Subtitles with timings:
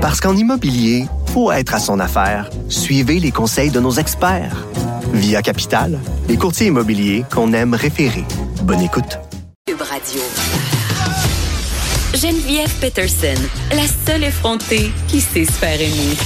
[0.00, 2.48] Parce qu'en immobilier, faut être à son affaire.
[2.70, 4.66] Suivez les conseils de nos experts.
[5.12, 8.24] Via Capital, les courtiers immobiliers qu'on aime référer.
[8.62, 9.18] Bonne écoute.
[9.78, 10.22] Radio.
[12.14, 13.40] Geneviève Peterson,
[13.72, 16.16] la seule effrontée qui sait se faire aimer.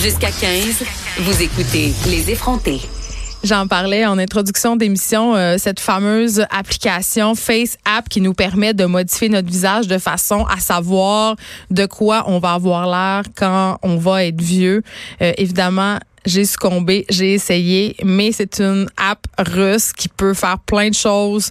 [0.00, 0.84] Jusqu'à 15,
[1.20, 2.80] vous écoutez Les effrontés.
[3.44, 8.84] J'en parlais en introduction d'émission, euh, cette fameuse application Face App qui nous permet de
[8.84, 11.34] modifier notre visage de façon à savoir
[11.68, 14.82] de quoi on va avoir l'air quand on va être vieux.
[15.20, 20.90] Euh, évidemment, j'ai succombé, j'ai essayé, mais c'est une app russe qui peut faire plein
[20.90, 21.50] de choses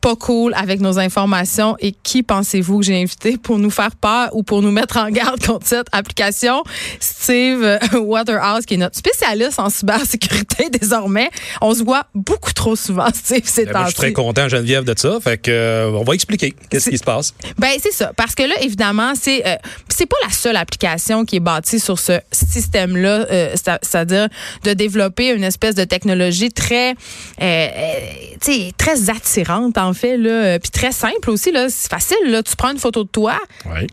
[0.00, 4.30] pas cool avec nos informations et qui pensez-vous que j'ai invité pour nous faire peur
[4.32, 6.62] ou pour nous mettre en garde contre cette application?
[6.98, 11.30] Steve Waterhouse, qui est notre spécialiste en cybersécurité désormais.
[11.60, 14.94] On se voit beaucoup trop souvent, Steve, c'est ben, Je suis très content, Geneviève, de
[14.96, 15.18] ça.
[15.20, 17.34] Fait que, euh, on va expliquer qu'est-ce qui se passe.
[17.58, 18.12] Ben, c'est ça.
[18.16, 19.56] Parce que là, évidemment, c'est, euh,
[19.88, 24.28] c'est pas la seule application qui est bâtie sur ce système-là, euh, c'est-à-dire
[24.64, 26.94] de développer une espèce de technologie très,
[27.38, 32.56] très attirante en fait, là, euh, puis très simple aussi, là, c'est facile, là, tu
[32.56, 33.38] prends une photo de toi,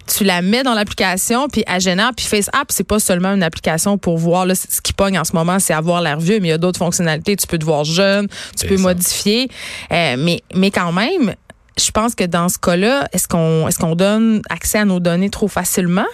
[0.08, 4.18] tu la mets dans l'application, puis gênant, puis FaceApp, c'est pas seulement une application pour
[4.18, 6.54] voir, là, ce qui pogne en ce moment, c'est avoir l'air vieux, mais il y
[6.54, 8.28] a d'autres fonctionnalités, tu peux te voir jeune,
[8.60, 9.50] tu peux modifier,
[9.92, 11.36] euh, mais, mais quand même,
[11.78, 15.30] je pense que dans ce cas-là, est-ce qu'on est-ce qu'on donne accès à nos données
[15.30, 16.08] trop facilement?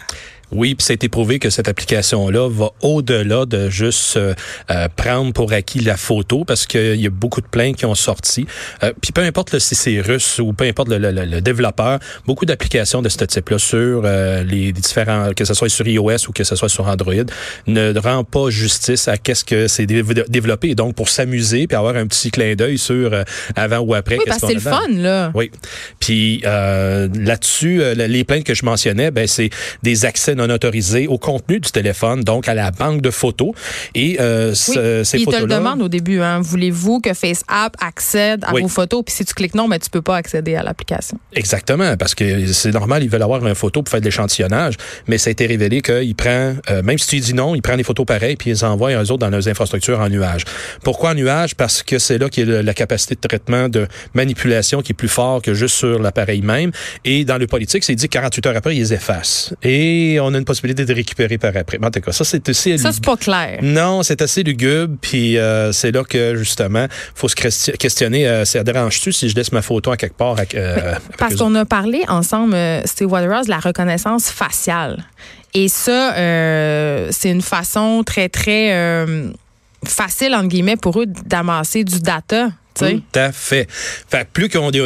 [0.54, 4.34] Oui, puis ça a été prouvé que cette application-là va au-delà de juste euh,
[4.70, 7.96] euh, prendre pour acquis la photo, parce qu'il y a beaucoup de plaintes qui ont
[7.96, 8.46] sorti.
[8.84, 13.02] Euh, puis peu importe si c'est russe ou peu importe le, le, développeur, beaucoup d'applications
[13.02, 16.70] de ce type-là sur les différents, que ce soit sur iOS ou que ce soit
[16.70, 17.14] sur Android,
[17.68, 20.76] ne rend pas justice à qu'est-ce que c'est développé.
[20.76, 23.12] donc, pour s'amuser puis avoir un petit clin d'œil sur
[23.56, 24.18] avant ou après.
[24.18, 25.32] Oui, parce que c'est le fun, là.
[25.34, 25.52] Oui.
[26.00, 29.50] Puis là-dessus, les plaintes que je mentionnais, ben c'est
[29.82, 33.52] des accès non autorisé au contenu du téléphone, donc à la banque de photos.
[33.96, 35.18] Et euh, ces photos-là...
[35.18, 36.22] Ils te le demandent au début.
[36.22, 36.42] Hein.
[36.42, 39.04] Voulez-vous que FaceApp accède à vos photos?
[39.06, 41.18] Puis si tu cliques non, mais ben, tu peux pas accéder à l'application.
[41.34, 44.76] Exactement, parce que c'est normal, ils veulent avoir une photo pour faire de l'échantillonnage,
[45.08, 47.78] mais ça a été révélé qu'il prend, euh, même si tu dis non, il prend
[47.78, 50.44] des photos pareilles puis ils les envoie eux autres dans leurs infrastructures en nuage.
[50.84, 51.56] Pourquoi en nuage?
[51.56, 54.96] Parce que c'est là qu'il y a la capacité de traitement de manipulation qui est
[54.96, 56.72] plus fort que juste sur l'appareil même.
[57.06, 59.54] Et dans le politique, c'est dit 48 heures après, ils les effacent.
[59.64, 61.78] Et on a une possibilité de récupérer par après.
[61.82, 62.78] en tout cas, ça, c'est assez...
[62.78, 63.60] Ça, c'est pas clair.
[63.62, 67.36] Non, c'est assez lugubre, puis euh, c'est là que, justement, faut se
[67.76, 70.36] questionner, euh, ça dérange-tu si je laisse ma photo à quelque part?
[70.56, 75.04] Euh, parce qu'on a parlé ensemble, Steve Waterhouse, de la reconnaissance faciale.
[75.54, 76.14] Et ça,
[77.12, 79.06] c'est une façon très, très
[79.86, 83.68] facile, entre guillemets, pour eux d'amasser du data tout à fait.
[83.70, 84.82] fait plus qu'ils ont des,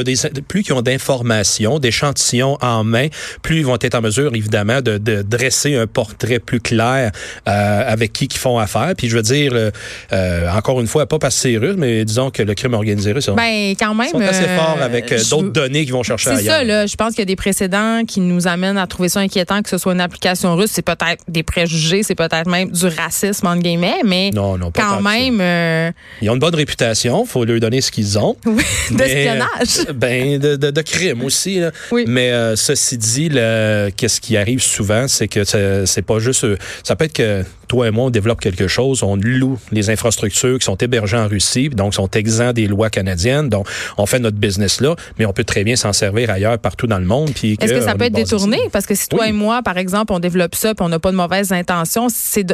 [0.48, 3.08] plus qu'ils ont d'informations, d'échantillons en main,
[3.42, 7.12] plus ils vont être en mesure, évidemment, de, de dresser un portrait plus clair
[7.48, 8.94] euh, avec qui ils font affaire.
[8.98, 9.72] Puis je veux dire, euh,
[10.12, 13.12] euh, encore une fois, pas parce que c'est russe, mais disons que le crime organisé
[13.12, 16.42] russe, ben, quand même, sont assez forts avec d'autres données qu'ils vont chercher ailleurs.
[16.42, 16.86] C'est ça, là.
[16.86, 19.70] Je pense qu'il y a des précédents qui nous amènent à trouver ça inquiétant que
[19.70, 20.72] ce soit une application russe.
[20.74, 24.82] C'est peut-être des préjugés, c'est peut-être même du racisme, entre guillemets, mais non, non, pas
[24.82, 25.94] quand même...
[26.22, 28.36] Ils ont une bonne réputation, faut leur donner ce qu'ils ont.
[28.46, 29.94] Oui, d'espionnage.
[29.96, 31.62] Ben, de, de, de, crime aussi.
[31.92, 32.06] Oui.
[32.08, 36.44] Mais euh, ceci dit, qu'est-ce qui arrive souvent, c'est que c'est pas juste...
[36.44, 39.90] Euh, ça peut être que toi et moi, on développe quelque chose, on loue les
[39.90, 43.68] infrastructures qui sont hébergées en Russie, donc sont exempts des lois canadiennes, donc
[43.98, 47.00] on fait notre business là, mais on peut très bien s'en servir ailleurs, partout dans
[47.00, 47.30] le monde.
[47.30, 48.60] Est-ce que, ça peut être détourné?
[48.72, 51.12] Parce que si toi et moi, par exemple, on développe ça, puis on n'a pas
[51.12, 52.08] de mauvaises intentions,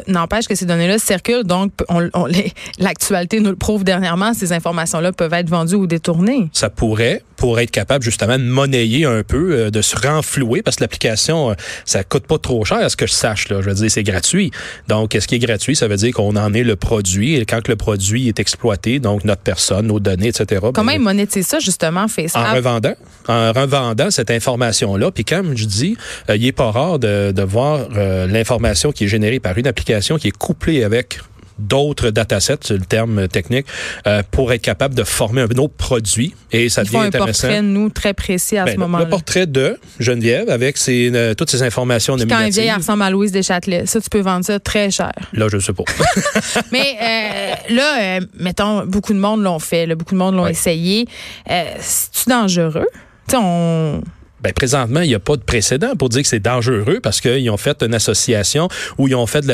[0.07, 2.09] n'empêche que ces données-là circulent, donc on,
[2.79, 6.49] l'actualité nous le prouve dernièrement, ces informations-là peuvent être vendues ou détournées.
[6.53, 10.77] Ça pourrait, pour être capable justement de monnayer un peu, euh, de se renflouer, parce
[10.77, 11.53] que l'application, euh,
[11.85, 13.49] ça coûte pas trop cher, à ce que je sache.
[13.49, 13.61] Là.
[13.61, 14.51] Je veux dire, c'est gratuit.
[14.87, 17.35] Donc, ce qui est gratuit, ça veut dire qu'on en est le produit.
[17.35, 20.61] Et quand le produit est exploité, donc notre personne, nos données, etc.
[20.73, 22.45] Comment ben, ils monétisent ça, justement, Facebook?
[22.45, 22.93] En revendant.
[23.27, 25.11] En revendant cette information-là.
[25.11, 25.97] Puis comme je dis,
[26.29, 27.89] euh, il est pas rare de, de voir
[28.27, 31.19] l'information qui est générée par une application qui est couplée avec
[31.59, 33.65] d'autres datasets, c'est le terme technique,
[34.07, 36.33] euh, pour être capable de former un autre produit.
[36.51, 37.47] Et ça Ils devient font un intéressant.
[37.47, 39.05] portrait, nous, très précis à ce ben, moment-là.
[39.05, 42.55] Le portrait de Geneviève avec ses, euh, toutes ces informations Puis nominatives.
[42.55, 45.13] Quand un vieil ressemble à Louise Deschâtelet, ça, tu peux vendre ça très cher.
[45.33, 45.83] Là, je ne sais pas.
[46.71, 51.07] Mais euh, là, mettons, beaucoup de monde l'ont fait, beaucoup de monde l'ont essayé.
[51.47, 52.87] C'est-tu dangereux?
[53.27, 54.01] Tu sais, on
[54.43, 57.49] Ben, présentement, il n'y a pas de précédent pour dire que c'est dangereux parce qu'ils
[57.49, 58.67] ont fait une association
[58.97, 59.45] où ils ont fait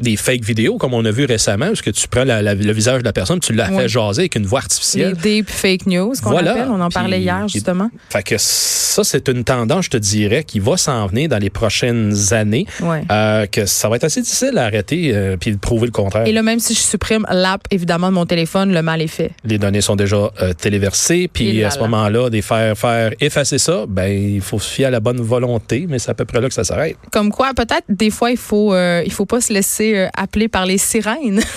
[0.00, 2.72] des fake vidéos, comme on a vu récemment, parce que tu prends la- la- le
[2.72, 3.82] visage de la personne, tu l'as Ouais.
[3.82, 5.14] fait jaser avec une voix Les artificielle.
[5.16, 6.52] deep fake news qu'on Voilà.
[6.52, 6.68] appelle.
[6.70, 7.90] On en parlait Puis- hier, justement.
[8.10, 11.50] Fait que ça, c'est une tendance, je te dirais, qui va s'en venir dans les
[11.50, 12.66] prochaines années.
[12.80, 13.02] Ouais.
[13.10, 16.26] Euh, que ça va être assez difficile à arrêter euh, puis de prouver le contraire.
[16.26, 19.30] Et là, même si je supprime l'app, évidemment, de mon téléphone, le mal est fait.
[19.44, 21.82] les données sont déjà euh, téléversées, puis à ce là.
[21.88, 25.86] moment-là, des faire faire effacer ça, ben il faut se fier à la bonne volonté,
[25.88, 26.96] mais c'est à peu près là que ça s'arrête.
[27.10, 30.48] Comme quoi, peut-être, des fois, il faut, euh, il faut pas se laisser euh, appeler
[30.48, 31.40] par les sirènes.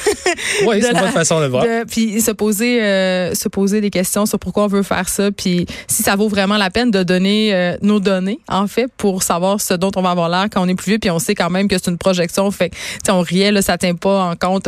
[0.66, 1.64] Oui, c'est une bonne façon de le voir.
[1.64, 5.32] De- puis se poser, euh, se poser des questions sur pourquoi on veut faire ça,
[5.32, 9.62] puis si ça vaut vraiment la peine de donner nos données, en fait, pour savoir
[9.62, 11.50] ce dont on va avoir l'air quand on est plus vieux, puis on sait quand
[11.50, 14.68] même que c'est une projection, fait que, on riait, là, ça tient pas en compte,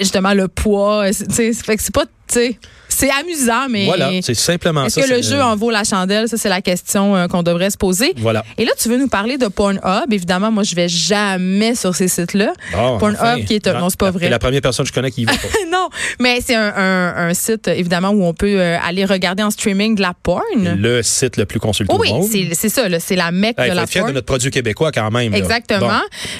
[0.00, 2.58] justement, le poids, fait que c'est pas, tu sais,
[2.98, 5.06] c'est amusant, mais Voilà, c'est simplement est-ce ça.
[5.06, 6.28] que le c'est- jeu en vaut la chandelle?
[6.28, 8.12] Ça, c'est la question euh, qu'on devrait se poser.
[8.16, 8.44] Voilà.
[8.58, 10.12] Et là, tu veux nous parler de Pornhub.
[10.12, 12.52] Évidemment, moi, je vais jamais sur ces sites-là.
[12.72, 13.40] Bon, Pornhub, enfin.
[13.42, 14.26] qui est un- non, c'est pas vrai.
[14.26, 15.38] t'es la première personne que je connais qui y va pas.
[15.70, 15.88] non,
[16.20, 19.94] mais c'est un, un- un site, évidemment, où on peut euh, aller regarder en streaming
[19.94, 20.42] de la porn.
[20.56, 22.28] le site le plus consulté oui, au monde.
[22.30, 24.08] c'est c'est ça, là, c'est la mecque Hey, de la porn.
[24.08, 25.30] de notre produit québécois quand même.
[25.32, 25.38] là.
[25.38, 25.88] Exactement.
[25.88, 25.94] Bon.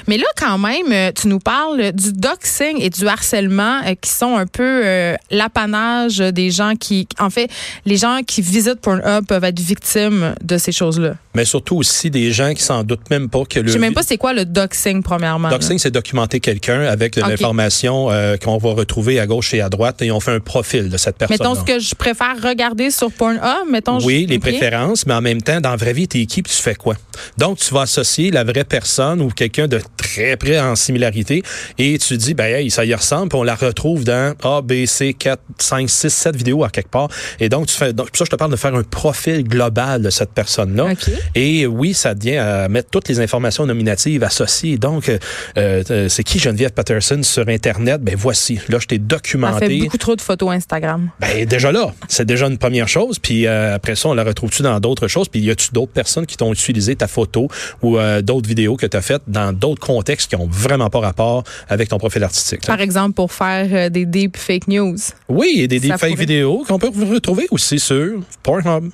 [0.07, 4.09] Mais là, quand même, euh, tu nous parles du doxing et du harcèlement euh, qui
[4.09, 4.83] sont un peu
[5.31, 7.49] l'apanage des gens qui, en fait,
[7.85, 11.15] les gens qui visitent Pornhub peuvent être victimes de ces choses-là.
[11.35, 13.93] Mais surtout aussi des gens qui s'en doutent même pas que le Je sais même
[13.93, 15.49] pas c'est quoi le doxing, premièrement.
[15.49, 17.29] Doxing, c'est documenter quelqu'un avec de Ok.
[17.29, 20.89] l'information euh, qu'on va retrouver à gauche et à droite et on fait un profil
[20.89, 21.37] de cette personne.
[21.39, 23.99] Mettons ce que je préfère regarder sur Pornhub, mettons.
[24.03, 26.53] Oui, je- les préférences, mais en même temps, dans la vraie vie, t'es qui puis
[26.55, 26.95] tu fais quoi?
[27.37, 31.43] Donc, tu vas associer la vraie personne ou quelqu'un de très près en similarité
[31.77, 34.85] et tu dis, ben, hey, ça y ressemble, puis on la retrouve dans A, B,
[34.85, 37.09] C, 4, 5, 6, 7 vidéos à quelque part.
[37.39, 40.09] Et donc, tu fais, donc, ça, je te parle de faire un profil global de
[40.09, 40.85] cette personne-là.
[40.91, 41.11] OK.
[41.35, 44.77] Et oui, ça devient à mettre toutes les informations nominatives associées.
[44.77, 45.19] Donc, euh,
[45.57, 48.01] euh, c'est qui Geneviève Patterson sur Internet?
[48.01, 48.59] Ben, voici.
[48.69, 49.79] Là, je t'ai Ça fait documenté.
[49.79, 51.11] beaucoup trop de photos Instagram.
[51.19, 53.19] Ben déjà là, c'est déjà une première chose.
[53.19, 55.27] Puis euh, après ça, on la retrouve-tu dans d'autres choses?
[55.27, 57.47] Puis y a-tu d'autres personnes qui t'ont utilisé ta photo
[57.81, 60.99] ou euh, d'autres vidéos que tu as faites dans d'autres contextes qui ont vraiment pas
[60.99, 62.65] rapport avec ton profil artistique?
[62.65, 64.97] Par exemple, pour faire euh, des deep fake news.
[65.27, 68.91] Oui, a des Ça deepfake vidéos qu'on peut retrouver aussi sur Pornhub.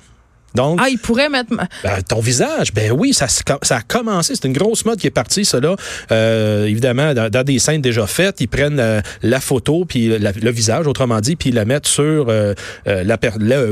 [0.56, 1.50] Donc, Ah, ils pourraient mettre.
[1.50, 3.26] ben, ton visage, ben oui, ça,
[3.70, 4.34] a commencé.
[4.34, 5.76] C'est une grosse mode qui est partie, là.
[6.10, 10.32] Euh, évidemment, dans, dans des scènes déjà faites, ils prennent euh, la photo puis la-
[10.32, 12.54] le visage, autrement dit, puis ils la mettent sur euh,
[12.88, 13.16] euh, la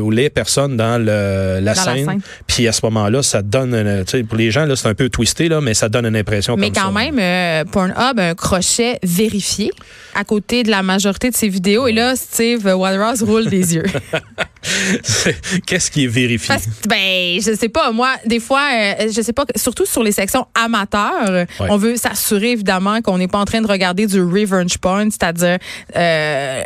[0.00, 2.20] ou les personnes dans le, la, Dans la scène.
[2.46, 5.60] Puis à ce moment-là, ça donne, pour les gens là, c'est un peu twisté là,
[5.60, 6.56] mais ça donne une impression.
[6.56, 9.70] Mais comme quand même, euh, Pornhub a un crochet vérifié
[10.14, 11.86] à côté de la majorité de ses vidéos.
[11.88, 13.84] Et là, Steve Waterhouse roule des yeux.
[15.66, 16.48] qu'est-ce qui est vérifié?
[16.54, 20.12] Parce ben, je sais pas, moi, des fois, euh, je sais pas, surtout sur les
[20.12, 21.66] sections amateurs, Ouais.
[21.70, 25.58] on veut s'assurer évidemment qu'on n'est pas en train de regarder du revenge porn, c'est-à-dire
[25.96, 26.62] euh,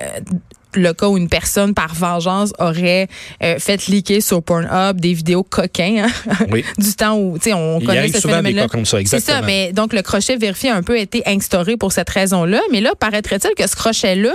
[0.75, 3.09] le cas où une personne, par vengeance, aurait
[3.43, 6.65] euh, fait leaker sur Pornhub des vidéos coquins hein, Oui.
[6.79, 8.63] du temps où, tu sais, on Il connaît ce phénomène-là.
[8.63, 11.77] cas comme ça, C'est ça, mais donc le crochet vérifié a un peu été instauré
[11.77, 12.61] pour cette raison-là.
[12.71, 14.33] Mais là, paraîtrait-il que ce crochet-là,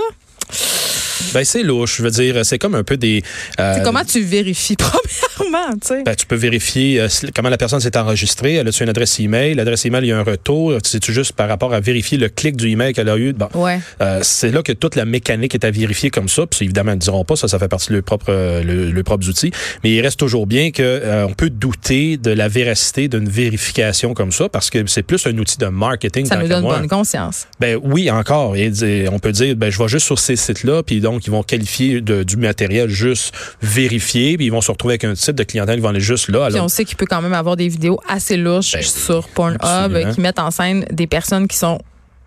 [1.32, 1.96] Ben c'est louche.
[1.98, 3.22] Je veux dire, c'est comme un peu des.
[3.58, 4.76] euh, comment tu vérifies,
[5.36, 6.02] premièrement, tu sais?
[6.04, 8.54] Ben, tu peux vérifier euh, comment la personne s'est enregistrée.
[8.54, 9.54] Elle a-tu une adresse email?
[9.54, 10.74] L'adresse email, il y a un retour.
[10.84, 13.32] C'est-tu juste par rapport à vérifier le clic du email qu'elle a eu?
[13.32, 13.48] Bon.
[13.54, 13.80] Ouais.
[14.00, 16.46] Euh, c'est là que toute la mécanique est à vérifier comme ça.
[16.46, 18.32] Puis évidemment, ils ne diront pas ça, ça fait partie de leurs propres,
[18.62, 19.50] le- leurs propres outils.
[19.82, 24.14] Mais il reste toujours bien que euh, on peut douter de la véracité d'une vérification
[24.14, 26.26] comme ça parce que c'est plus un outil de marketing.
[26.26, 26.78] Ça nous donne moi.
[26.78, 27.46] bonne conscience.
[27.60, 28.56] Ben oui, encore.
[28.56, 28.70] Et
[29.10, 32.00] on peut dire, ben je vais juste sur ces sites-là, puis donc ils vont qualifier
[32.00, 35.76] de- du matériel juste vérifié, puis ils vont se retrouver avec un type de clientèle
[35.76, 36.48] qui vont aller juste là.
[36.50, 39.58] Puis on sait qu'il peut quand même avoir des vidéos assez louches Ben, sur Pornhub
[39.60, 40.12] absolument.
[40.12, 41.78] qui mettent en scène des personnes qui sont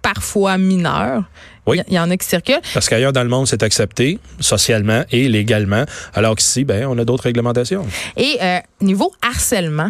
[0.02, 1.24] parfois mineures.
[1.66, 1.78] Oui.
[1.78, 2.62] Il y, il y en a qui circulent.
[2.74, 5.84] parce qu'ailleurs dans le monde, c'est accepté socialement et légalement,
[6.14, 7.86] alors qu'ici, ben on a d'autres réglementations.
[8.16, 9.90] Et euh, niveau harcèlement,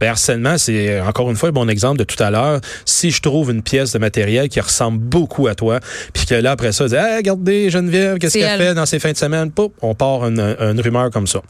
[0.00, 2.60] Ben, harcèlement, c'est encore une fois un bon exemple de tout à l'heure.
[2.84, 5.80] Si je trouve une pièce de matériel qui ressemble beaucoup à toi,
[6.12, 8.68] puis que là, après ça, je dis, hey, regardez, Geneviève, qu'est-ce qu'elle elle.
[8.68, 9.50] fait dans ses fins de semaine?
[9.50, 11.40] Poup, on part une, une rumeur comme ça.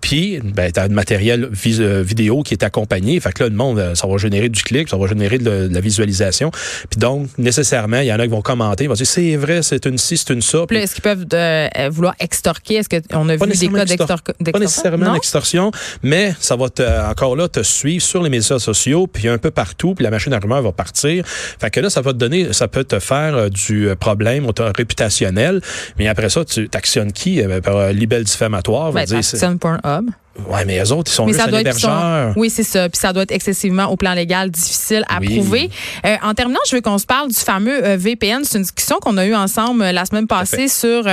[0.00, 3.18] Puis, ben, t'as du matériel vis- euh, vidéo qui est accompagné.
[3.20, 5.50] Fait que là, le monde, euh, ça va générer du clic, ça va générer de,
[5.50, 6.50] la- de la visualisation.
[6.88, 9.62] Puis donc, nécessairement, il y en a qui vont commenter, ils vont dire, c'est vrai,
[9.62, 10.64] c'est une ci, c'est une ça.
[10.66, 12.76] puis est-ce qu'ils peuvent euh, euh, vouloir extorquer?
[12.76, 14.52] Est-ce qu'on a Pas vu des cas extor- d'extorsion?
[14.52, 15.70] Pas nécessairement l'extorsion,
[16.02, 19.50] mais ça va te, encore là te suivre sur les médias sociaux, puis un peu
[19.50, 21.24] partout, puis la machine à rumeurs va partir.
[21.26, 24.46] Fait que là, ça va te donner, ça peut te faire euh, du euh, problème
[24.76, 25.60] réputationnel,
[25.98, 27.42] mais après ça, tu t'actionnes qui?
[27.42, 28.92] Euh, par libelle diffamatoire.
[28.92, 29.24] va Ben, dire,
[30.48, 31.70] Ouais, mais eux autres, ils sont Mais ça doit être
[32.36, 32.88] oui, c'est ça.
[32.88, 35.36] Puis ça doit être excessivement au plan légal difficile à Oui.
[35.36, 35.70] prouver.
[36.04, 38.44] Euh, en terminant, je veux qu'on se parle du fameux euh, VPN.
[38.44, 41.04] C'est une discussion qu'on a eue ensemble euh, la semaine passée sur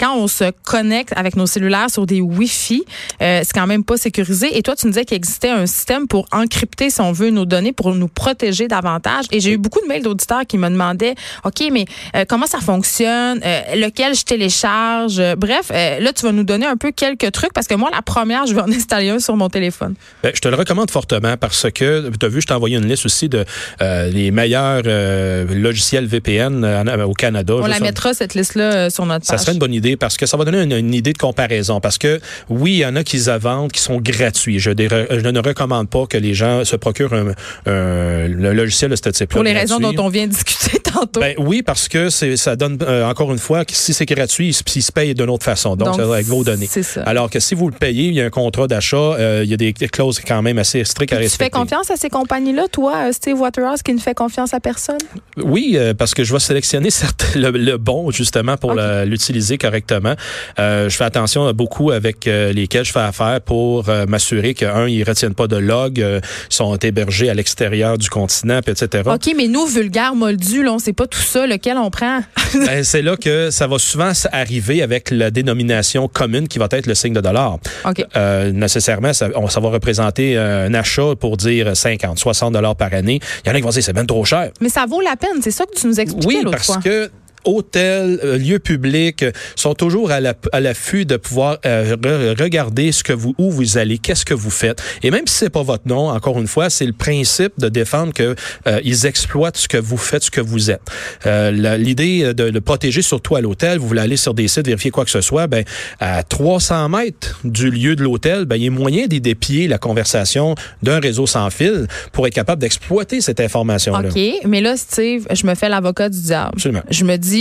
[0.00, 2.84] quand on se connecte avec nos cellulaires sur des Wi-Fi.
[3.20, 4.56] C'est quand même pas sécurisé.
[4.56, 7.44] Et toi, tu nous disais qu'il existait un système pour encrypter, si on veut, nos
[7.44, 9.24] données pour nous protéger davantage.
[9.32, 11.14] Et j'ai eu beaucoup de mails d'auditeurs qui me demandaient,
[11.44, 11.84] OK, mais
[12.28, 13.40] comment ça fonctionne?
[13.74, 15.20] Lequel je télécharge?
[15.36, 18.46] Bref, là, tu vas nous donner un peu quelques trucs parce que moi, la première,
[18.46, 19.94] je vais en installer un sur mon téléphone.
[20.22, 22.86] Ben, je te le recommande fortement parce que, tu as vu, je t'ai envoyé une
[22.86, 23.44] liste aussi de
[23.82, 27.54] euh, les meilleurs euh, logiciels VPN euh, au Canada.
[27.56, 29.40] On la mettra, cette liste-là, euh, sur notre Ça page.
[29.42, 31.80] serait une bonne idée parce que ça va donner une, une idée de comparaison.
[31.80, 34.58] Parce que oui, il y en a qui les vendent qui sont gratuits.
[34.58, 37.28] Je, ne recommande pas que les gens se procurent un,
[37.66, 39.26] un- le logiciel de ce type-là.
[39.34, 41.20] Pour les raisons dont on vient de discuter tantôt.
[41.20, 44.52] Ben oui, parce que ça donne euh, encore une fois que si c'est gratuit, il,
[44.54, 45.76] se- il se paye d'une autre façon.
[45.76, 46.68] Donc, Donc, ça va avec vos données.
[46.70, 47.02] c'est ça.
[47.02, 49.54] Alors que si vous le payez, il y a un contrat d'achat, euh, il y
[49.54, 51.44] a des clauses quand même assez strictes à tu respecter.
[51.44, 54.98] fais confiance à ces compagnies-là, toi, euh, Steve Waterhouse, qui ne fait confiance à personne?
[55.36, 60.14] Oui, euh, parce que je vais sélectionner certes le, le bon justement pour l'utiliser correctement.
[60.58, 64.88] Euh, je fais attention à beaucoup avec lesquels je fais affaire pour m'assurer que un,
[64.88, 66.04] ils retiennent pas de log,
[66.48, 69.04] sont hébergés à l'extérieur du continent, puis etc.
[69.06, 72.20] OK, mais nous, vulgaires moldus, là, on sait pas tout ça, lequel on prend.
[72.54, 76.86] Ben, c'est là que ça va souvent arriver avec la dénomination commune qui va être
[76.86, 77.58] le signe de dollar.
[77.84, 78.04] OK.
[78.16, 82.76] Euh, nécessairement, ça, on- ça va représenter euh, un achat pour dire 50, 60 dollars
[82.76, 83.20] par année.
[83.44, 84.50] Il y en a qui vont dire c'est bien trop cher.
[84.60, 86.76] Mais ça vaut la peine, c'est ça que tu nous expliquais Oui, parce fois.
[86.82, 87.10] que
[87.44, 92.92] hôtels, euh, lieux publics euh, sont toujours à la- l'affût de pouvoir euh, re- regarder
[92.92, 94.82] ce que vous où vous allez, qu'est-ce que vous faites.
[95.02, 98.12] Et même si c'est pas votre nom, encore une fois, c'est le principe de défendre
[98.12, 98.34] que
[98.66, 100.82] euh, ils exploitent ce que vous faites, ce que vous êtes.
[101.26, 104.66] Euh, la- L'idée de le protéger surtout à l'hôtel, vous voulez aller sur des sites
[104.66, 105.64] vérifier quoi que ce soit, ben
[106.00, 109.78] à 300 mètres du lieu de l'hôtel, ben il y a moyen d'y dépier la
[109.78, 114.08] conversation d'un réseau sans fil pour être capable d'exploiter cette information-là.
[114.08, 116.52] OK, mais là, Steve, je me fais l'avocat du diable.
[116.54, 116.82] Absolument.
[116.90, 117.33] Je me dis,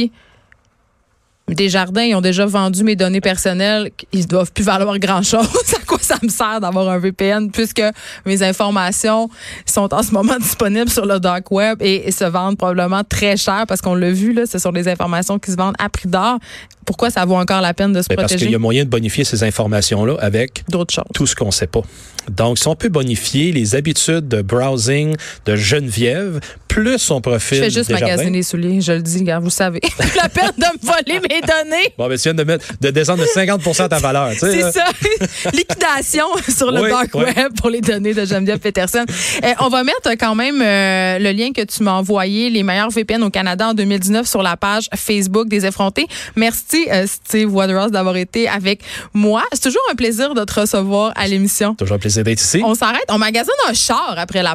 [1.49, 5.45] des jardins, ils ont déjà vendu mes données personnelles, ils doivent plus valoir grand-chose.
[5.75, 7.83] à quoi ça me sert d'avoir un VPN puisque
[8.25, 9.29] mes informations
[9.65, 13.35] sont en ce moment disponibles sur le dark web et, et se vendent probablement très
[13.35, 16.07] cher parce qu'on l'a vu, là, ce sont des informations qui se vendent à prix
[16.07, 16.39] d'or.
[16.85, 18.45] Pourquoi ça vaut encore la peine de se parce protéger?
[18.45, 21.03] qu'il y a moyen de bonifier ces informations-là avec D'autres choses.
[21.13, 21.81] tout ce qu'on sait pas.
[22.29, 26.39] Donc, si on peut bonifier les habitudes de browsing de Geneviève,
[26.73, 29.79] plus son profil Je fais juste magasiner les souliers, je le dis, gars, vous savez.
[30.15, 31.93] la peine de me voler mes données.
[31.97, 34.31] Bon, ben, tu viens de, mettre, de descendre de 50 ta valeur.
[34.31, 34.85] tu sais, C'est ça.
[35.53, 37.25] Liquidation sur le Oui, dark oui.
[37.25, 39.05] web pour les données de Geneviève Peterson.
[39.43, 42.89] Euh, on va mettre quand même euh, le lien que tu m'as envoyé, les meilleurs
[42.89, 46.07] VPN au Canada en 2019 sur la page Facebook des effrontés.
[46.35, 48.81] Merci euh, Steve Waterhouse d'avoir été avec
[49.13, 49.43] moi.
[49.53, 51.75] C'est toujours un plaisir de te recevoir à l'émission.
[51.75, 52.61] Toujours un plaisir d'être ici.
[52.65, 54.51] On s'arrête, on magasine un char après la